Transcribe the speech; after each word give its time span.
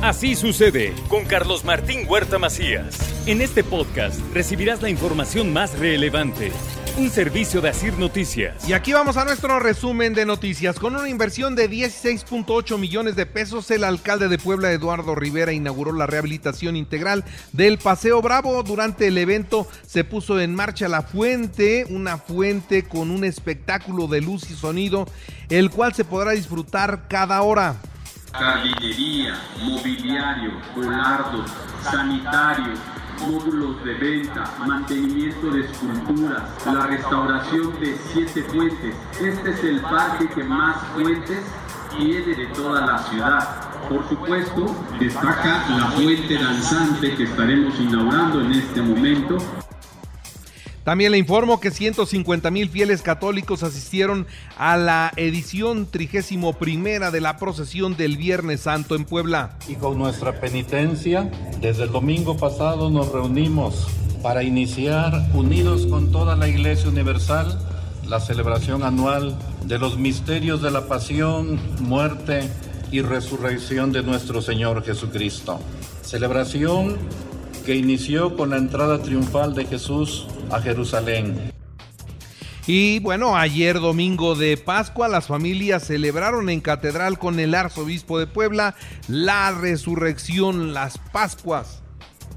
Así 0.00 0.36
sucede 0.36 0.94
con 1.08 1.24
Carlos 1.24 1.64
Martín 1.64 2.06
Huerta 2.08 2.38
Macías. 2.38 2.96
En 3.26 3.40
este 3.40 3.64
podcast 3.64 4.20
recibirás 4.32 4.80
la 4.80 4.90
información 4.90 5.52
más 5.52 5.76
relevante. 5.76 6.52
Un 6.96 7.10
servicio 7.10 7.60
de 7.60 7.70
Asir 7.70 7.98
Noticias. 7.98 8.68
Y 8.68 8.74
aquí 8.74 8.92
vamos 8.92 9.16
a 9.16 9.24
nuestro 9.24 9.58
resumen 9.58 10.14
de 10.14 10.24
noticias. 10.24 10.78
Con 10.78 10.94
una 10.94 11.08
inversión 11.08 11.56
de 11.56 11.68
16.8 11.68 12.78
millones 12.78 13.16
de 13.16 13.26
pesos, 13.26 13.72
el 13.72 13.82
alcalde 13.82 14.28
de 14.28 14.38
Puebla, 14.38 14.70
Eduardo 14.70 15.16
Rivera, 15.16 15.52
inauguró 15.52 15.92
la 15.92 16.06
rehabilitación 16.06 16.76
integral 16.76 17.24
del 17.52 17.78
Paseo 17.78 18.22
Bravo. 18.22 18.62
Durante 18.62 19.08
el 19.08 19.18
evento 19.18 19.66
se 19.84 20.04
puso 20.04 20.40
en 20.40 20.54
marcha 20.54 20.86
la 20.86 21.02
fuente, 21.02 21.86
una 21.90 22.18
fuente 22.18 22.84
con 22.84 23.10
un 23.10 23.24
espectáculo 23.24 24.06
de 24.06 24.20
luz 24.20 24.48
y 24.48 24.54
sonido, 24.54 25.06
el 25.48 25.70
cual 25.70 25.92
se 25.92 26.04
podrá 26.04 26.30
disfrutar 26.32 27.08
cada 27.08 27.42
hora 27.42 27.80
jardinería, 28.32 29.40
mobiliario, 29.62 30.52
colardo, 30.74 31.44
sanitario, 31.82 32.74
módulos 33.26 33.82
de 33.84 33.94
venta, 33.94 34.44
mantenimiento 34.58 35.50
de 35.50 35.60
esculturas, 35.62 36.42
la 36.66 36.86
restauración 36.86 37.78
de 37.80 37.98
siete 38.12 38.42
fuentes. 38.44 38.94
Este 39.20 39.50
es 39.50 39.64
el 39.64 39.80
parque 39.80 40.28
que 40.28 40.44
más 40.44 40.76
fuentes 40.94 41.40
tiene 41.96 42.34
de 42.34 42.46
toda 42.48 42.86
la 42.86 42.98
ciudad. 42.98 43.70
Por 43.88 44.06
supuesto, 44.08 44.76
destaca 45.00 45.64
la 45.70 45.86
fuente 45.86 46.34
danzante 46.38 47.14
que 47.14 47.24
estaremos 47.24 47.78
inaugurando 47.80 48.40
en 48.42 48.52
este 48.52 48.82
momento. 48.82 49.38
También 50.88 51.12
le 51.12 51.18
informo 51.18 51.60
que 51.60 51.70
150 51.70 52.50
mil 52.50 52.70
fieles 52.70 53.02
católicos 53.02 53.62
asistieron 53.62 54.26
a 54.56 54.78
la 54.78 55.12
edición 55.16 55.84
trigésimo 55.84 56.54
primera 56.54 57.10
de 57.10 57.20
la 57.20 57.36
procesión 57.36 57.94
del 57.94 58.16
Viernes 58.16 58.62
Santo 58.62 58.94
en 58.94 59.04
Puebla. 59.04 59.58
Y 59.68 59.74
con 59.74 59.98
nuestra 59.98 60.40
penitencia, 60.40 61.30
desde 61.60 61.82
el 61.82 61.92
domingo 61.92 62.38
pasado 62.38 62.88
nos 62.88 63.12
reunimos 63.12 63.86
para 64.22 64.42
iniciar, 64.42 65.12
unidos 65.34 65.84
con 65.84 66.10
toda 66.10 66.36
la 66.36 66.48
Iglesia 66.48 66.88
Universal, 66.88 67.60
la 68.06 68.18
celebración 68.18 68.82
anual 68.82 69.38
de 69.66 69.78
los 69.78 69.98
misterios 69.98 70.62
de 70.62 70.70
la 70.70 70.86
pasión, 70.86 71.60
muerte 71.80 72.48
y 72.90 73.02
resurrección 73.02 73.92
de 73.92 74.02
nuestro 74.02 74.40
Señor 74.40 74.82
Jesucristo. 74.82 75.60
Celebración 76.00 76.96
que 77.68 77.76
inició 77.76 78.34
con 78.34 78.48
la 78.48 78.56
entrada 78.56 79.02
triunfal 79.02 79.54
de 79.54 79.66
Jesús 79.66 80.26
a 80.50 80.58
Jerusalén. 80.58 81.52
Y 82.66 82.98
bueno, 83.00 83.36
ayer 83.36 83.78
domingo 83.78 84.34
de 84.34 84.56
Pascua 84.56 85.06
las 85.06 85.26
familias 85.26 85.84
celebraron 85.84 86.48
en 86.48 86.62
catedral 86.62 87.18
con 87.18 87.38
el 87.38 87.54
arzobispo 87.54 88.18
de 88.18 88.26
Puebla 88.26 88.74
la 89.06 89.50
resurrección, 89.50 90.72
las 90.72 90.96
Pascuas. 91.12 91.82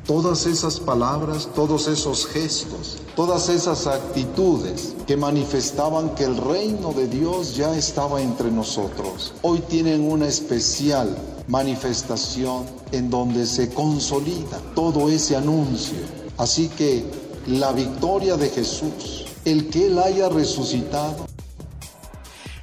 Todas 0.05 0.45
esas 0.47 0.81
palabras, 0.81 1.47
todos 1.55 1.87
esos 1.87 2.27
gestos, 2.27 3.01
todas 3.15 3.47
esas 3.47 3.87
actitudes 3.87 4.97
que 5.07 5.15
manifestaban 5.15 6.13
que 6.13 6.25
el 6.25 6.35
reino 6.35 6.91
de 6.91 7.07
Dios 7.07 7.55
ya 7.55 7.73
estaba 7.77 8.21
entre 8.21 8.51
nosotros, 8.51 9.33
hoy 9.43 9.59
tienen 9.69 10.01
una 10.01 10.27
especial 10.27 11.15
manifestación 11.51 12.65
en 12.93 13.09
donde 13.09 13.45
se 13.45 13.73
consolida 13.73 14.57
todo 14.73 15.09
ese 15.09 15.35
anuncio. 15.35 15.99
Así 16.37 16.69
que 16.69 17.03
la 17.45 17.73
victoria 17.73 18.37
de 18.37 18.49
Jesús, 18.49 19.25
el 19.43 19.69
que 19.69 19.87
Él 19.87 19.99
haya 19.99 20.29
resucitado. 20.29 21.27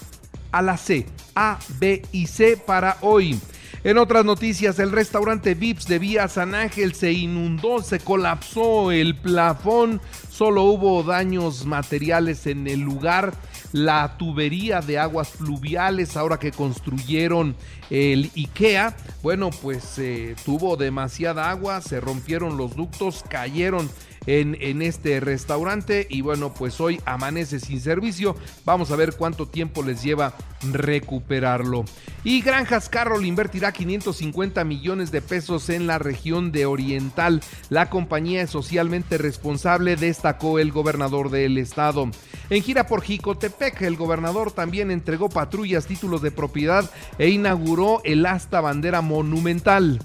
a 0.53 0.63
la 0.63 0.77
C, 0.77 1.07
A, 1.35 1.59
B 1.79 2.03
y 2.13 2.29
C 2.29 2.57
para 2.57 2.99
hoy. 3.01 3.37
En 3.85 3.99
otras 3.99 4.25
noticias, 4.25 4.79
el 4.79 4.91
restaurante 4.91 5.55
Vips 5.55 5.87
de 5.87 5.99
Vía 5.99 6.29
San 6.29 6.55
Ángel 6.55 6.95
se 6.95 7.13
inundó, 7.13 7.83
se 7.83 8.01
colapsó 8.01 8.91
el 8.91 9.15
plafón, 9.15 10.01
solo 10.31 10.63
hubo 10.65 11.03
daños 11.03 11.67
materiales 11.67 12.47
en 12.47 12.67
el 12.67 12.81
lugar. 12.81 13.35
La 13.73 14.17
tubería 14.17 14.81
de 14.81 14.99
aguas 14.99 15.29
fluviales, 15.29 16.17
ahora 16.17 16.39
que 16.39 16.53
construyeron 16.53 17.55
el 17.91 18.31
IKEA, 18.35 18.97
bueno, 19.23 19.51
pues 19.51 19.99
eh, 19.99 20.35
tuvo 20.45 20.77
demasiada 20.77 21.51
agua, 21.51 21.81
se 21.81 22.01
rompieron 22.01 22.57
los 22.57 22.75
ductos, 22.75 23.25
cayeron 23.29 23.91
en, 24.27 24.83
este 24.83 25.21
restaurante 25.21 26.07
y 26.11 26.21
bueno, 26.21 26.53
pues 26.53 26.81
hoy 26.81 27.01
amanece 27.05 27.61
sin 27.61 27.81
servicio. 27.81 28.37
Vamos 28.65 28.91
a 28.91 28.97
ver 28.97 29.15
cuánto 29.15 29.47
tiempo 29.47 29.83
les 29.83 30.03
lleva 30.03 30.35
recuperarlo. 30.73 31.85
Y 32.25 32.43
Granjas 32.43 32.89
Carroll 32.89 33.25
invertirá 33.25 33.73
550 33.73 34.65
millones 34.65 35.13
de 35.13 35.23
pesos 35.23 35.69
en 35.71 35.87
la 35.87 35.99
región 35.99 36.51
de 36.51 36.67
Oriental. 36.67 37.41
La 37.71 37.89
compañía 37.89 38.43
es 38.43 38.51
socialmente 38.51 39.19
responsable, 39.19 39.97
destacó 39.97 40.59
el 40.59 40.73
gobernador 40.73 41.31
del 41.31 41.59
estado. 41.59 42.11
En 42.51 42.63
gira 42.63 42.87
por 42.87 43.03
Jicotepec, 43.03 43.83
el 43.83 43.97
gobernador 43.97 44.51
también 44.51 44.91
entregó 44.91 45.29
patrullas, 45.29 45.87
títulos 45.87 46.23
de 46.23 46.31
propiedad 46.31 46.91
e 47.19 47.29
inauguró 47.29 48.01
el 48.05 48.27
asta 48.27 48.61
bandera 48.61 49.03
monumental 49.03 50.01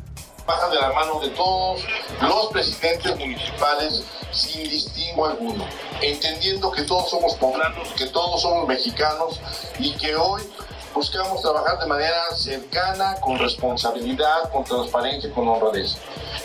de 0.69 0.75
la 0.79 0.91
mano 0.91 1.19
de 1.19 1.29
todos 1.29 1.81
los 2.21 2.47
presidentes 2.47 3.17
municipales 3.17 4.03
sin 4.31 4.63
distingo 4.63 5.25
alguno, 5.25 5.65
entendiendo 6.01 6.71
que 6.71 6.83
todos 6.83 7.09
somos 7.09 7.35
poblanos, 7.35 7.87
que 7.97 8.07
todos 8.07 8.41
somos 8.41 8.67
mexicanos 8.67 9.39
y 9.79 9.93
que 9.93 10.15
hoy 10.15 10.41
buscamos 10.93 11.41
trabajar 11.41 11.79
de 11.79 11.85
manera 11.85 12.35
cercana, 12.35 13.15
con 13.21 13.39
responsabilidad, 13.39 14.51
con 14.51 14.63
transparencia, 14.63 15.31
con 15.33 15.47
honradez. 15.47 15.97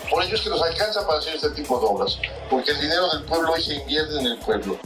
Por 0.08 0.22
ello 0.22 0.36
es 0.36 0.40
que 0.40 0.50
nos 0.50 0.62
alcanza 0.62 1.04
para 1.06 1.18
hacer 1.18 1.34
este 1.34 1.50
tipo 1.50 1.78
de 1.80 1.86
obras, 1.86 2.18
porque 2.48 2.70
el 2.70 2.80
dinero 2.80 3.08
del 3.08 3.24
pueblo 3.24 3.52
hoy 3.52 3.62
se 3.62 3.74
invierte 3.74 4.18
en 4.18 4.26
el 4.26 4.38
pueblo. 4.38 4.78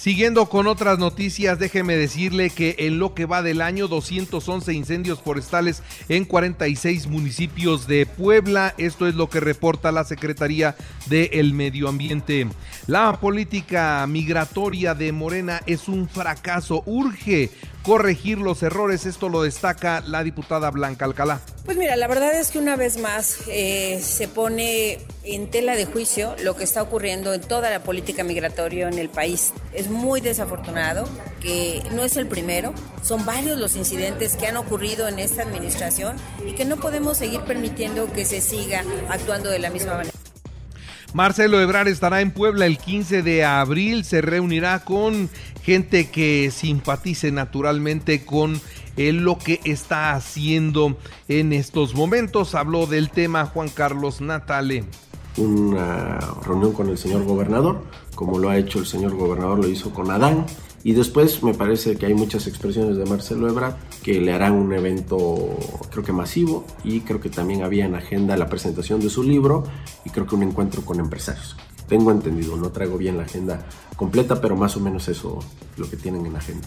Siguiendo 0.00 0.46
con 0.46 0.66
otras 0.66 0.98
noticias, 0.98 1.58
déjeme 1.58 1.94
decirle 1.94 2.48
que 2.48 2.74
en 2.78 2.98
lo 2.98 3.12
que 3.12 3.26
va 3.26 3.42
del 3.42 3.60
año 3.60 3.86
211 3.86 4.72
incendios 4.72 5.20
forestales 5.20 5.82
en 6.08 6.24
46 6.24 7.06
municipios 7.06 7.86
de 7.86 8.06
Puebla. 8.06 8.74
Esto 8.78 9.06
es 9.06 9.14
lo 9.14 9.28
que 9.28 9.40
reporta 9.40 9.92
la 9.92 10.04
Secretaría 10.04 10.74
del 11.10 11.52
Medio 11.52 11.86
Ambiente. 11.86 12.46
La 12.86 13.20
política 13.20 14.06
migratoria 14.06 14.94
de 14.94 15.12
Morena 15.12 15.60
es 15.66 15.86
un 15.86 16.08
fracaso. 16.08 16.82
Urge 16.86 17.50
corregir 17.82 18.38
los 18.38 18.62
errores. 18.62 19.04
Esto 19.04 19.28
lo 19.28 19.42
destaca 19.42 20.00
la 20.00 20.24
diputada 20.24 20.70
Blanca 20.70 21.04
Alcalá 21.04 21.42
Pues 21.64 21.76
mira, 21.76 21.94
la 21.96 22.08
verdad 22.08 22.34
es 22.34 22.50
que 22.50 22.58
una 22.58 22.74
vez 22.74 22.98
más 22.98 23.38
eh, 23.48 24.00
se 24.02 24.28
pone 24.28 24.98
en 25.24 25.50
tela 25.50 25.76
de 25.76 25.84
juicio 25.84 26.34
lo 26.42 26.56
que 26.56 26.64
está 26.64 26.82
ocurriendo 26.82 27.34
en 27.34 27.42
toda 27.42 27.70
la 27.70 27.82
política 27.82 28.24
migratoria 28.24 28.88
en 28.88 28.98
el 28.98 29.10
país. 29.10 29.52
Es 29.74 29.90
muy 29.90 30.20
desafortunado 30.20 31.08
que 31.40 31.82
no 31.92 32.02
es 32.02 32.16
el 32.16 32.26
primero, 32.26 32.74
son 33.02 33.26
varios 33.26 33.58
los 33.58 33.76
incidentes 33.76 34.36
que 34.36 34.46
han 34.46 34.56
ocurrido 34.56 35.06
en 35.06 35.18
esta 35.18 35.42
administración 35.42 36.16
y 36.46 36.54
que 36.54 36.64
no 36.64 36.78
podemos 36.78 37.18
seguir 37.18 37.42
permitiendo 37.42 38.10
que 38.12 38.24
se 38.24 38.40
siga 38.40 38.82
actuando 39.08 39.50
de 39.50 39.58
la 39.58 39.70
misma 39.70 39.94
manera. 39.94 40.10
Marcelo 41.12 41.60
Ebrar 41.60 41.88
estará 41.88 42.20
en 42.20 42.30
Puebla 42.30 42.66
el 42.66 42.78
15 42.78 43.22
de 43.22 43.44
abril, 43.44 44.04
se 44.04 44.22
reunirá 44.22 44.78
con 44.84 45.28
gente 45.62 46.08
que 46.08 46.50
simpatice 46.52 47.32
naturalmente 47.32 48.24
con 48.24 48.60
lo 48.96 49.38
que 49.38 49.60
está 49.64 50.12
haciendo 50.12 50.96
en 51.28 51.52
estos 51.52 51.94
momentos. 51.94 52.54
Habló 52.54 52.86
del 52.86 53.10
tema 53.10 53.46
Juan 53.46 53.68
Carlos 53.68 54.20
Natale. 54.20 54.84
Una 55.36 56.18
reunión 56.44 56.72
con 56.72 56.88
el 56.88 56.98
señor 56.98 57.24
gobernador, 57.24 57.82
como 58.14 58.38
lo 58.38 58.50
ha 58.50 58.58
hecho 58.58 58.78
el 58.78 58.86
señor 58.86 59.14
gobernador, 59.14 59.58
lo 59.58 59.68
hizo 59.68 59.90
con 59.90 60.10
Adán. 60.10 60.46
Y 60.82 60.92
después 60.94 61.42
me 61.42 61.52
parece 61.52 61.96
que 61.96 62.06
hay 62.06 62.14
muchas 62.14 62.46
expresiones 62.46 62.96
de 62.96 63.04
Marcelo 63.04 63.48
Ebra 63.48 63.76
que 64.02 64.20
le 64.20 64.32
harán 64.32 64.54
un 64.54 64.72
evento 64.72 65.58
creo 65.90 66.02
que 66.02 66.12
masivo 66.12 66.64
y 66.84 67.00
creo 67.00 67.20
que 67.20 67.28
también 67.28 67.62
había 67.62 67.84
en 67.84 67.94
agenda 67.94 68.36
la 68.38 68.48
presentación 68.48 69.00
de 69.00 69.10
su 69.10 69.22
libro 69.22 69.64
y 70.06 70.10
creo 70.10 70.26
que 70.26 70.34
un 70.34 70.42
encuentro 70.42 70.82
con 70.82 70.98
empresarios. 70.98 71.56
Tengo 71.86 72.10
entendido, 72.12 72.56
no 72.56 72.70
traigo 72.70 72.96
bien 72.96 73.18
la 73.18 73.24
agenda 73.24 73.66
completa, 73.96 74.40
pero 74.40 74.56
más 74.56 74.76
o 74.76 74.80
menos 74.80 75.08
eso 75.08 75.40
lo 75.76 75.90
que 75.90 75.96
tienen 75.96 76.24
en 76.24 76.36
agenda. 76.36 76.66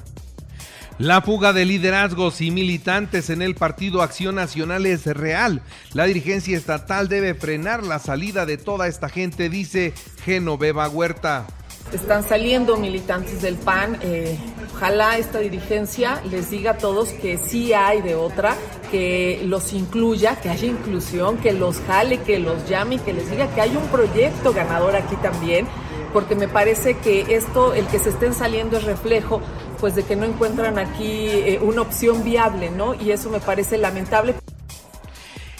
La 0.99 1.21
fuga 1.21 1.53
de 1.53 1.65
liderazgos 1.65 2.39
y 2.39 2.51
militantes 2.51 3.31
en 3.31 3.41
el 3.41 3.55
Partido 3.55 4.03
Acción 4.03 4.35
Nacional 4.35 4.85
es 4.85 5.05
real. 5.05 5.63
La 5.93 6.05
dirigencia 6.05 6.55
estatal 6.55 7.09
debe 7.09 7.33
frenar 7.33 7.83
la 7.83 7.97
salida 7.97 8.45
de 8.45 8.57
toda 8.57 8.87
esta 8.87 9.09
gente, 9.09 9.49
dice 9.49 9.93
Genoveva 10.23 10.87
Huerta. 10.87 11.47
Están 11.91 12.27
saliendo 12.27 12.77
militantes 12.77 13.41
del 13.41 13.55
PAN. 13.55 13.97
Eh, 14.01 14.37
ojalá 14.75 15.17
esta 15.17 15.39
dirigencia 15.39 16.21
les 16.29 16.51
diga 16.51 16.71
a 16.71 16.77
todos 16.77 17.09
que 17.09 17.39
sí 17.39 17.73
hay 17.73 18.03
de 18.03 18.13
otra, 18.13 18.55
que 18.91 19.41
los 19.45 19.73
incluya, 19.73 20.35
que 20.35 20.49
haya 20.49 20.67
inclusión, 20.67 21.37
que 21.37 21.53
los 21.53 21.79
jale, 21.87 22.19
que 22.19 22.37
los 22.37 22.69
llame 22.69 22.95
y 22.95 22.99
que 22.99 23.13
les 23.13 23.29
diga 23.31 23.47
que 23.55 23.61
hay 23.61 23.75
un 23.75 23.87
proyecto 23.87 24.53
ganador 24.53 24.95
aquí 24.95 25.15
también, 25.17 25.67
porque 26.13 26.35
me 26.35 26.47
parece 26.47 26.97
que 26.97 27.35
esto, 27.35 27.73
el 27.73 27.87
que 27.87 27.97
se 27.97 28.09
estén 28.09 28.35
saliendo 28.35 28.77
es 28.77 28.83
reflejo 28.83 29.41
pues 29.79 29.95
de 29.95 30.03
que 30.03 30.15
no 30.15 30.25
encuentran 30.25 30.79
aquí 30.79 31.27
eh, 31.27 31.59
una 31.61 31.81
opción 31.81 32.23
viable, 32.23 32.71
¿no? 32.71 32.93
Y 32.93 33.11
eso 33.11 33.29
me 33.29 33.39
parece 33.39 33.77
lamentable. 33.77 34.35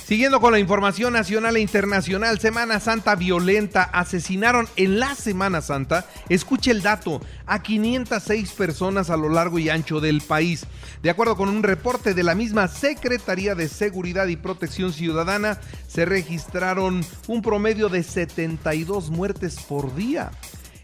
Siguiendo 0.06 0.42
con 0.42 0.52
la 0.52 0.60
información 0.60 1.14
nacional 1.14 1.56
e 1.56 1.62
internacional, 1.62 2.38
Semana 2.38 2.82
Santa 2.82 3.16
violenta, 3.16 3.84
asesinaron 3.84 4.68
en 4.76 5.00
la 5.00 5.16
Semana 5.16 5.62
Santa, 5.62 6.06
escuche 6.28 6.72
el 6.72 6.82
dato, 6.82 7.22
a 7.46 7.64
506 7.64 8.52
personas 8.52 9.10
a 9.10 9.18
lo 9.18 9.30
largo 9.30 9.60
y 9.60 9.70
ancho 9.70 10.02
del 10.02 10.22
país. 10.22 10.68
De 11.02 11.10
acuerdo 11.10 11.38
con 11.38 11.48
un 11.48 11.64
reporte 11.64 12.14
de 12.14 12.22
la 12.22 12.36
misma 12.36 12.68
Secretaría 12.68 13.56
de 13.56 13.70
Seguridad 13.70 14.28
y 14.28 14.36
Protección 14.36 14.92
Ciudadana, 14.92 15.60
se 15.88 16.04
registraron 16.04 17.04
un 17.28 17.42
promedio 17.42 17.88
de 17.88 18.04
72 18.04 19.10
muertes 19.10 19.56
por 19.62 19.96
día 19.96 20.32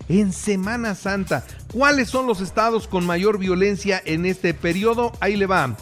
en 0.09 0.33
Semana 0.33 0.95
Santa. 0.95 1.45
¿Cuáles 1.71 2.09
son 2.09 2.27
los 2.27 2.41
estados 2.41 2.87
con 2.87 3.05
mayor 3.05 3.37
violencia 3.37 4.01
en 4.03 4.25
este 4.25 4.53
periodo? 4.53 5.13
Ahí 5.21 5.37
le 5.37 5.45
va. 5.45 5.77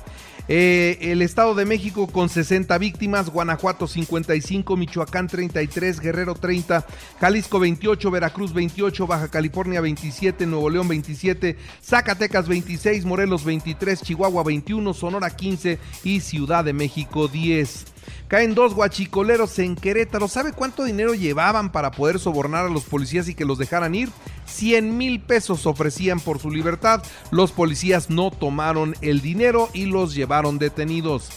Eh, 0.50 0.98
el 1.02 1.22
Estado 1.22 1.56
de 1.56 1.66
México 1.66 2.08
con 2.08 2.30
60 2.30 2.78
víctimas, 2.78 3.30
Guanajuato 3.30 3.86
55, 3.86 4.78
Michoacán 4.78 5.28
33, 5.28 6.00
Guerrero 6.00 6.36
30, 6.36 6.86
Jalisco 7.20 7.60
28, 7.60 8.12
Veracruz 8.12 8.54
28, 8.54 9.08
Baja 9.08 9.28
California 9.28 9.82
27, 9.82 10.46
Nuevo 10.46 10.70
León 10.70 10.88
27, 10.88 11.58
Zacatecas 11.84 12.48
26, 12.48 13.04
Morelos 13.04 13.44
23, 13.44 14.02
Chihuahua 14.02 14.44
21, 14.44 14.94
Sonora 14.94 15.30
15 15.32 15.80
y 16.06 16.22
Ciudad 16.22 16.64
de 16.64 16.72
México 16.72 17.28
10. 17.28 17.97
Caen 18.28 18.56
dos 18.56 18.74
guachicoleros 18.74 19.58
en 19.60 19.76
Querétaro. 19.76 20.28
¿Sabe 20.28 20.52
cuánto 20.52 20.84
dinero 20.84 21.14
llevaban 21.14 21.72
para 21.72 21.92
poder 21.92 22.20
sobornar 22.20 22.66
a 22.66 22.70
los 22.70 22.84
policías 22.84 23.30
y 23.30 23.36
que 23.36 23.46
los 23.46 23.58
dejaran 23.58 23.96
ir? 23.96 24.10
100 24.46 24.98
mil 24.98 25.20
pesos 25.20 25.66
ofrecían 25.66 26.20
por 26.20 26.40
su 26.40 26.52
libertad. 26.52 27.04
Los 27.32 27.52
policías 27.52 28.10
no 28.10 28.32
tomaron 28.32 28.96
el 29.02 29.22
dinero 29.22 29.70
y 29.74 29.86
los 29.86 30.14
llevaron 30.14 30.58
detenidos. 30.58 31.30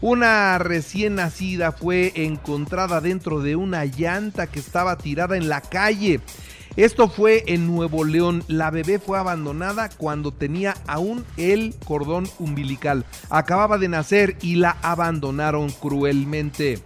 Una 0.00 0.58
recién 0.58 1.14
nacida 1.14 1.72
fue 1.72 2.12
encontrada 2.14 3.00
dentro 3.00 3.40
de 3.40 3.56
una 3.56 3.86
llanta 3.86 4.46
que 4.46 4.58
estaba 4.58 4.98
tirada 4.98 5.36
en 5.36 5.48
la 5.48 5.62
calle. 5.62 6.20
Esto 6.76 7.08
fue 7.08 7.44
en 7.46 7.68
Nuevo 7.68 8.02
León. 8.02 8.42
La 8.48 8.72
bebé 8.72 8.98
fue 8.98 9.16
abandonada 9.16 9.88
cuando 9.90 10.32
tenía 10.32 10.74
aún 10.88 11.24
el 11.36 11.72
cordón 11.84 12.28
umbilical. 12.40 13.04
Acababa 13.30 13.78
de 13.78 13.88
nacer 13.88 14.36
y 14.42 14.56
la 14.56 14.76
abandonaron 14.82 15.70
cruelmente. 15.70 16.80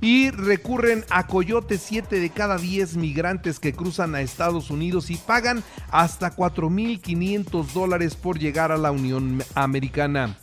Y 0.00 0.30
recurren 0.30 1.04
a 1.08 1.28
Coyote 1.28 1.78
7 1.78 2.18
de 2.18 2.30
cada 2.30 2.58
10 2.58 2.96
migrantes 2.96 3.60
que 3.60 3.72
cruzan 3.72 4.16
a 4.16 4.22
Estados 4.22 4.70
Unidos 4.70 5.10
y 5.10 5.16
pagan 5.16 5.62
hasta 5.90 6.34
4.500 6.34 7.72
dólares 7.72 8.16
por 8.16 8.38
llegar 8.38 8.72
a 8.72 8.76
la 8.76 8.90
Unión 8.90 9.42
Americana 9.54 10.36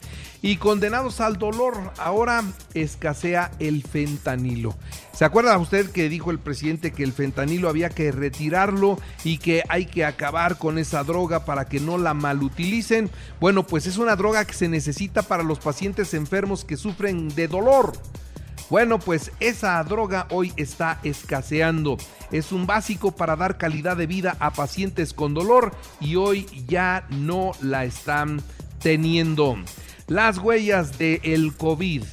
y 0.46 0.58
condenados 0.58 1.22
al 1.22 1.40
dolor. 1.40 1.74
Ahora 1.98 2.44
escasea 2.76 3.50
el 3.58 3.82
fentanilo. 3.82 4.76
¿Se 5.12 5.26
acuerda 5.26 5.58
usted 5.58 5.90
que 5.90 6.08
dijo 6.08 6.30
el 6.30 6.38
presidente 6.38 6.92
que 6.92 7.02
el 7.02 7.14
fentanilo 7.14 7.68
había 7.68 7.90
que 7.90 8.12
retirarlo 8.12 9.00
y 9.24 9.40
que 9.40 9.64
hay 9.70 9.88
que 9.88 10.06
acabar 10.06 10.60
con 10.60 10.78
esa 10.78 11.04
droga 11.04 11.46
para 11.46 11.66
que 11.66 11.80
no 11.80 11.98
la 11.98 12.14
malutilicen? 12.14 13.10
Bueno, 13.40 13.66
pues 13.66 13.88
es 13.88 13.98
una 13.98 14.16
droga 14.16 14.46
que 14.46 14.54
se 14.54 14.70
necesita 14.70 15.24
para 15.24 15.42
los 15.42 15.58
pacientes 15.58 16.14
enfermos 16.14 16.64
que 16.64 16.78
sufren 16.78 17.30
de 17.30 17.48
dolor. 17.48 17.94
Bueno, 18.70 19.00
pues 19.00 19.32
esa 19.40 19.84
droga 19.84 20.28
hoy 20.30 20.54
está 20.58 21.00
escaseando. 21.02 21.98
Es 22.32 22.52
un 22.52 22.68
básico 22.68 23.16
para 23.16 23.36
dar 23.36 23.58
calidad 23.58 23.98
de 23.98 24.06
vida 24.06 24.38
a 24.40 24.54
pacientes 24.54 25.12
con 25.12 25.34
dolor 25.34 25.72
y 26.00 26.18
hoy 26.18 26.46
ya 26.68 27.08
no 27.10 27.54
la 27.62 27.84
están 27.84 28.44
teniendo. 28.80 29.58
Las 30.08 30.38
huellas 30.38 31.00
del 31.00 31.20
el 31.24 31.54
COVID 31.56 32.04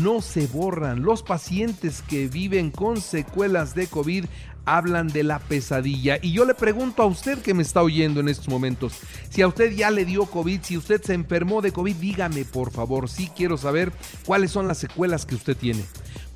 no 0.00 0.22
se 0.22 0.46
borran. 0.46 1.02
Los 1.02 1.22
pacientes 1.22 2.00
que 2.00 2.28
viven 2.28 2.70
con 2.70 2.98
secuelas 2.98 3.74
de 3.74 3.88
COVID 3.88 4.24
hablan 4.64 5.08
de 5.08 5.22
la 5.22 5.38
pesadilla. 5.38 6.18
Y 6.22 6.32
yo 6.32 6.46
le 6.46 6.54
pregunto 6.54 7.02
a 7.02 7.06
usted 7.06 7.38
que 7.42 7.52
me 7.52 7.62
está 7.62 7.82
oyendo 7.82 8.20
en 8.20 8.28
estos 8.28 8.48
momentos, 8.48 8.94
si 9.28 9.42
a 9.42 9.48
usted 9.48 9.70
ya 9.72 9.90
le 9.90 10.06
dio 10.06 10.24
COVID, 10.24 10.62
si 10.62 10.78
usted 10.78 11.02
se 11.02 11.12
enfermó 11.12 11.60
de 11.60 11.72
COVID, 11.72 11.94
dígame 11.96 12.46
por 12.46 12.72
favor, 12.72 13.08
sí 13.08 13.30
quiero 13.36 13.58
saber 13.58 13.92
cuáles 14.24 14.50
son 14.50 14.66
las 14.66 14.78
secuelas 14.78 15.26
que 15.26 15.34
usted 15.34 15.58
tiene. 15.58 15.84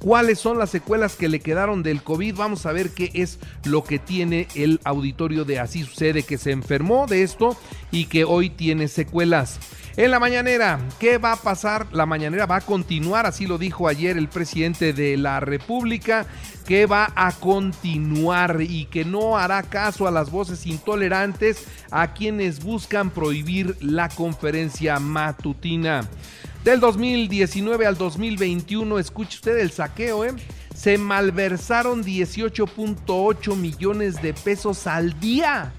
¿Cuáles 0.00 0.38
son 0.38 0.58
las 0.58 0.70
secuelas 0.70 1.16
que 1.16 1.28
le 1.28 1.40
quedaron 1.40 1.82
del 1.82 2.02
COVID? 2.02 2.34
Vamos 2.34 2.64
a 2.64 2.72
ver 2.72 2.90
qué 2.90 3.10
es 3.14 3.38
lo 3.64 3.84
que 3.84 3.98
tiene 3.98 4.48
el 4.54 4.80
auditorio 4.84 5.44
de 5.44 5.58
Así 5.58 5.82
sucede, 5.82 6.22
que 6.22 6.38
se 6.38 6.52
enfermó 6.52 7.06
de 7.06 7.22
esto 7.22 7.56
y 7.90 8.06
que 8.06 8.24
hoy 8.24 8.48
tiene 8.48 8.88
secuelas. 8.88 9.58
En 10.00 10.10
la 10.10 10.18
mañanera, 10.18 10.80
¿qué 10.98 11.18
va 11.18 11.32
a 11.32 11.36
pasar? 11.36 11.86
La 11.92 12.06
mañanera 12.06 12.46
va 12.46 12.56
a 12.56 12.60
continuar, 12.62 13.26
así 13.26 13.46
lo 13.46 13.58
dijo 13.58 13.86
ayer 13.86 14.16
el 14.16 14.28
presidente 14.28 14.94
de 14.94 15.18
la 15.18 15.40
República, 15.40 16.24
que 16.66 16.86
va 16.86 17.12
a 17.14 17.32
continuar 17.32 18.62
y 18.62 18.86
que 18.86 19.04
no 19.04 19.36
hará 19.36 19.62
caso 19.62 20.08
a 20.08 20.10
las 20.10 20.30
voces 20.30 20.64
intolerantes 20.64 21.66
a 21.90 22.14
quienes 22.14 22.64
buscan 22.64 23.10
prohibir 23.10 23.76
la 23.82 24.08
conferencia 24.08 24.98
matutina. 24.98 26.08
Del 26.64 26.80
2019 26.80 27.84
al 27.84 27.98
2021, 27.98 28.98
escuche 28.98 29.36
usted 29.36 29.58
el 29.58 29.70
saqueo, 29.70 30.24
¿eh? 30.24 30.32
Se 30.74 30.96
malversaron 30.96 32.02
18.8 32.02 33.54
millones 33.54 34.22
de 34.22 34.32
pesos 34.32 34.86
al 34.86 35.20
día 35.20 35.74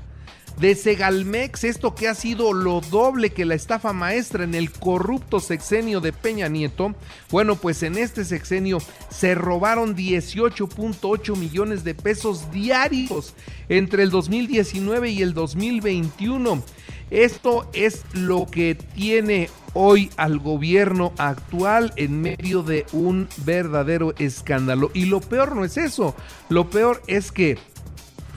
de 0.61 0.75
Segalmex, 0.75 1.63
esto 1.63 1.95
que 1.95 2.07
ha 2.07 2.13
sido 2.13 2.53
lo 2.53 2.81
doble 2.81 3.31
que 3.31 3.45
la 3.45 3.55
estafa 3.55 3.93
maestra 3.93 4.43
en 4.43 4.53
el 4.53 4.71
corrupto 4.71 5.39
sexenio 5.39 6.01
de 6.01 6.13
Peña 6.13 6.49
Nieto, 6.49 6.93
bueno, 7.31 7.55
pues 7.55 7.81
en 7.81 7.97
este 7.97 8.23
sexenio 8.23 8.77
se 9.09 9.33
robaron 9.33 9.95
18.8 9.95 11.35
millones 11.35 11.83
de 11.83 11.95
pesos 11.95 12.51
diarios 12.51 13.33
entre 13.69 14.03
el 14.03 14.11
2019 14.11 15.09
y 15.09 15.23
el 15.23 15.33
2021. 15.33 16.63
Esto 17.09 17.67
es 17.73 18.03
lo 18.13 18.45
que 18.45 18.75
tiene 18.75 19.49
hoy 19.73 20.11
al 20.15 20.37
gobierno 20.37 21.11
actual 21.17 21.91
en 21.95 22.21
medio 22.21 22.61
de 22.61 22.85
un 22.93 23.27
verdadero 23.45 24.13
escándalo. 24.19 24.91
Y 24.93 25.05
lo 25.05 25.21
peor 25.21 25.55
no 25.55 25.65
es 25.65 25.77
eso, 25.77 26.15
lo 26.49 26.69
peor 26.69 27.01
es 27.07 27.31
que 27.31 27.57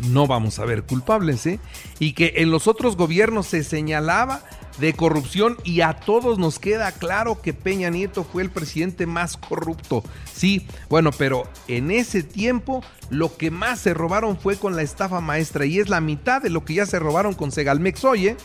no 0.00 0.26
vamos 0.26 0.58
a 0.58 0.64
ver 0.64 0.82
culpables, 0.84 1.46
¿eh? 1.46 1.60
Y 1.98 2.12
que 2.12 2.34
en 2.36 2.50
los 2.50 2.66
otros 2.66 2.96
gobiernos 2.96 3.46
se 3.46 3.64
señalaba 3.64 4.42
de 4.78 4.92
corrupción 4.92 5.56
y 5.62 5.82
a 5.82 5.94
todos 5.94 6.38
nos 6.38 6.58
queda 6.58 6.90
claro 6.92 7.40
que 7.40 7.54
Peña 7.54 7.90
Nieto 7.90 8.24
fue 8.24 8.42
el 8.42 8.50
presidente 8.50 9.06
más 9.06 9.36
corrupto. 9.36 10.02
Sí, 10.32 10.66
bueno, 10.88 11.10
pero 11.16 11.44
en 11.68 11.90
ese 11.90 12.22
tiempo 12.22 12.82
lo 13.10 13.36
que 13.36 13.50
más 13.50 13.80
se 13.80 13.94
robaron 13.94 14.36
fue 14.36 14.56
con 14.56 14.74
la 14.74 14.82
estafa 14.82 15.20
maestra 15.20 15.66
y 15.66 15.78
es 15.78 15.88
la 15.88 16.00
mitad 16.00 16.42
de 16.42 16.50
lo 16.50 16.64
que 16.64 16.74
ya 16.74 16.86
se 16.86 16.98
robaron 16.98 17.34
con 17.34 17.52
Segalmex 17.52 18.04
Oye. 18.04 18.36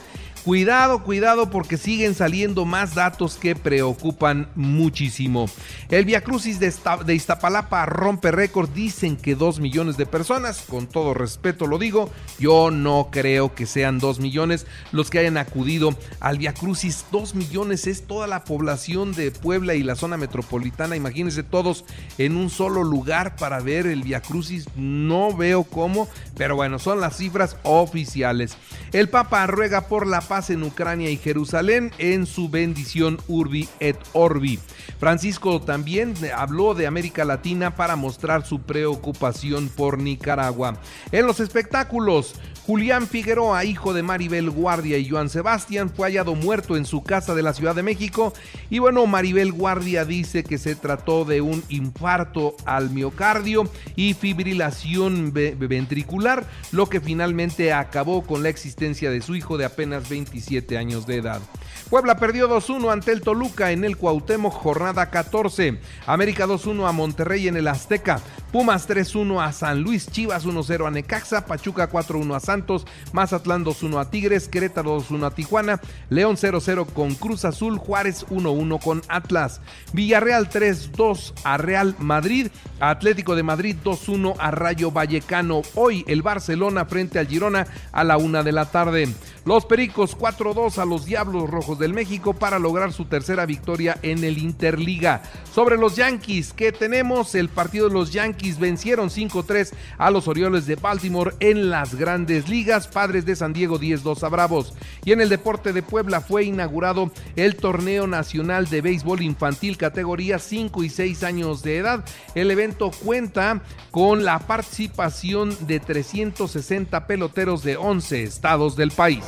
Cuidado, 0.46 1.04
cuidado, 1.04 1.50
porque 1.50 1.78
siguen 1.78 2.16
saliendo 2.16 2.64
más 2.64 2.96
datos 2.96 3.36
que 3.36 3.56
preocupan 3.56 4.48
muchísimo. 4.56 5.48
El 5.90 6.06
Via 6.06 6.22
Crucis 6.22 6.60
de, 6.60 7.14
Iztapalapa 7.14 7.86
rompe 7.86 8.32
récord. 8.32 8.70
Dicen 8.70 9.18
que 9.18 9.36
dos 9.36 9.60
millones 9.60 9.98
de 9.98 10.06
personas. 10.06 10.64
Con 10.68 10.88
todo 10.88 11.14
respeto 11.14 11.68
lo 11.68 11.78
digo. 11.78 12.10
Yo 12.40 12.72
no 12.72 13.10
creo 13.12 13.54
que 13.54 13.66
sean 13.66 14.00
dos 14.00 14.20
millones 14.20 14.66
los 14.94 15.10
que 15.10 15.20
hayan 15.20 15.38
acudido 15.38 15.94
al 16.22 16.38
Via 16.38 16.54
Crucis. 16.54 17.06
Dos 17.12 17.36
millones 17.36 17.86
es 17.86 18.08
toda 18.08 18.26
la 18.26 18.46
población 18.46 19.14
de 19.14 19.32
Puebla 19.32 19.76
y 19.76 19.84
la 19.84 19.96
zona 19.96 20.16
metropolitana. 20.16 20.96
Imagínense 20.96 21.44
todos 21.44 21.84
en 22.18 22.38
un 22.38 22.50
solo 22.50 22.86
lugar 22.86 23.36
para 23.36 23.60
ver 23.60 23.88
el 23.88 24.04
Via 24.04 24.22
Crucis. 24.22 24.68
No 24.78 25.36
veo 25.36 25.66
cómo, 25.66 26.08
pero 26.38 26.56
bueno, 26.56 26.80
son 26.80 27.02
las 27.02 27.18
cifras 27.18 27.58
oficiales. 27.64 28.56
El 28.94 29.10
Papa 29.10 29.46
ruega 29.48 29.88
por 29.88 30.08
la 30.08 30.22
paz 30.30 30.52
en 30.52 30.64
Ucrania 30.64 31.10
y 31.10 31.18
Jerusalén 31.18 31.92
en 31.98 32.26
su 32.26 32.48
bendición 32.48 33.18
Urbi 33.28 33.68
et 33.82 33.98
Orbi. 34.14 34.60
Francisco 35.00 35.60
también 35.60 36.14
habló 36.36 36.76
de 36.76 36.88
América 36.88 37.26
Latina 37.26 37.76
para 37.76 37.96
mostrar 37.96 38.46
su 38.46 38.62
preocupación 38.62 39.70
por 39.70 39.98
Nicaragua. 39.98 40.78
En 41.12 41.26
los 41.26 41.40
espectáculos, 41.40 42.36
Julián 42.70 43.08
Figueroa, 43.08 43.66
hijo 43.66 43.94
de 43.94 44.04
Maribel 44.04 44.52
Guardia 44.52 45.00
y 45.00 45.10
Joan 45.10 45.30
Sebastián, 45.30 45.90
fue 45.90 46.08
hallado 46.08 46.36
muerto 46.36 46.78
en 46.78 46.86
su 46.86 47.02
casa 47.02 47.34
de 47.34 47.42
la 47.42 47.54
Ciudad 47.54 47.74
de 47.74 47.82
México. 47.82 48.32
Y 48.70 48.78
bueno, 48.78 49.08
Maribel 49.08 49.52
Guardia 49.52 50.06
dice 50.06 50.44
que 50.44 50.60
se 50.60 50.76
trató 50.76 51.26
de 51.26 51.42
un 51.42 51.64
infarto 51.70 52.56
al 52.66 52.92
miocardio 52.92 53.68
y 53.96 54.14
fibrilación 54.14 55.34
ventricular, 55.34 56.46
lo 56.72 56.88
que 56.88 57.02
finalmente 57.02 57.74
acabó 57.74 58.22
con 58.22 58.44
la 58.44 58.50
existencia 58.50 59.10
de 59.10 59.22
su 59.22 59.36
hijo 59.36 59.58
de 59.58 59.66
apenas 59.66 60.08
27 60.20 60.78
años 60.78 61.08
de 61.08 61.18
edad. 61.18 61.42
Puebla 61.90 62.18
perdió 62.18 62.50
2-1 62.50 62.92
ante 62.92 63.12
el 63.12 63.22
Toluca 63.22 63.72
en 63.72 63.84
el 63.84 63.98
Cuauhtémoc, 63.98 64.54
jornada 64.54 65.10
14. 65.10 65.80
América 66.06 66.46
2-1 66.46 66.88
a 66.88 66.92
Monterrey 66.92 67.48
en 67.48 67.58
el 67.58 67.68
Azteca. 67.68 68.20
Pumas 68.52 68.90
3-1 68.90 69.44
a 69.44 69.52
San 69.52 69.82
Luis, 69.82 70.08
Chivas 70.10 70.46
1-0 70.46 70.88
a 70.88 70.90
Necaxa, 70.90 71.46
Pachuca 71.46 71.90
4-1 71.90 72.36
a 72.36 72.40
Santos, 72.40 72.88
Mazatlán 73.14 73.64
2-1 73.64 74.02
a 74.02 74.10
Tigres, 74.10 74.48
Querétaro 74.48 74.98
2-1 75.00 75.28
a 75.28 75.32
Tijuana, 75.32 75.82
León 76.10 76.36
0-0 76.36 76.88
con 76.88 77.14
Cruz 77.14 77.46
Azul, 77.46 77.78
Juárez 77.78 78.26
1-1 78.28 78.82
con 78.82 79.04
Atlas, 79.08 79.62
Villarreal 79.94 80.50
3-2 80.50 81.34
a 81.44 81.58
Real 81.58 81.96
Madrid, 82.00 82.48
Atlético 82.80 83.36
de 83.36 83.44
Madrid 83.44 83.76
2-1 83.84 84.36
a 84.40 84.50
Rayo 84.50 84.92
Vallecano. 84.92 85.62
Hoy 85.76 86.04
el 86.08 86.24
Barcelona 86.24 86.86
frente 86.86 87.20
al 87.20 87.28
Girona 87.28 87.68
a 87.92 88.04
la 88.04 88.18
una 88.18 88.42
de 88.42 88.52
la 88.52 88.66
tarde. 88.66 89.10
Los 89.46 89.66
Pericos 89.66 90.18
4-2 90.18 90.78
a 90.78 90.86
los 90.86 91.06
Diablos 91.06 91.50
Rojos 91.50 91.80
del 91.80 91.94
México 91.94 92.34
para 92.34 92.60
lograr 92.60 92.94
su 92.94 93.06
tercera 93.06 93.46
victoria 93.46 93.98
en 94.02 94.24
el 94.24 94.38
Interliga. 94.38 95.22
Sobre 95.52 95.78
los 95.78 95.96
Yankees, 95.96 96.54
que 96.54 96.72
tenemos? 96.72 97.36
El 97.36 97.50
partido 97.50 97.88
de 97.88 97.94
los 97.94 98.12
Vencieron 98.60 99.10
5-3 99.10 99.72
a 99.98 100.12
los 100.12 100.28
Orioles 100.28 100.66
de 100.66 100.76
Baltimore 100.76 101.34
en 101.40 101.70
las 101.70 101.96
grandes 101.96 102.48
ligas. 102.48 102.88
Padres 102.88 103.26
de 103.26 103.36
San 103.36 103.54
Diego 103.54 103.80
10-2 103.80 104.24
a 104.24 104.30
Bravos. 104.30 104.74
Y 105.04 105.12
en 105.12 105.22
el 105.22 105.30
deporte 105.30 105.74
de 105.74 105.84
Puebla 105.84 106.22
fue 106.22 106.46
inaugurado 106.46 107.12
el 107.36 107.56
Torneo 107.56 108.08
Nacional 108.08 108.70
de 108.70 108.82
Béisbol 108.82 109.22
Infantil 109.22 109.78
categoría 109.78 110.40
5 110.40 110.84
y 110.84 110.90
6 110.90 111.24
años 111.24 111.62
de 111.62 111.78
edad. 111.78 112.06
El 112.36 112.52
evento 112.52 112.92
cuenta 112.92 113.62
con 113.92 114.24
la 114.24 114.40
participación 114.40 115.56
de 115.68 115.80
360 115.80 117.08
peloteros 117.08 117.64
de 117.64 117.78
11 117.78 118.24
estados 118.24 118.76
del 118.76 118.92
país. 118.92 119.24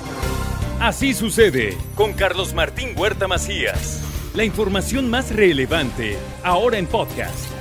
Así 0.80 1.14
sucede 1.14 1.78
con 1.96 2.14
Carlos 2.14 2.54
Martín 2.54 2.98
Huerta 2.98 3.28
Macías. 3.28 4.02
La 4.34 4.44
información 4.46 5.10
más 5.10 5.32
relevante 5.36 6.18
ahora 6.44 6.78
en 6.78 6.88
podcast. 6.88 7.61